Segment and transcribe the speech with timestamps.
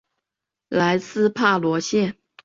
[0.69, 2.15] 莱斯帕罗谢。